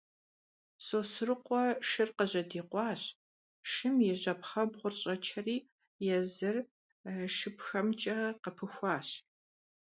Sosrıkhue 0.85 1.63
şşır 1.87 2.09
khıjedikhuaş, 2.17 3.01
şşım 3.69 3.95
yi 4.05 4.13
jepxhebğur 4.21 4.93
ş'eçeri 5.01 5.57
yêzır 6.05 6.57
şşıpxemç'e 7.35 8.17
khıpıxuaş. 8.43 9.07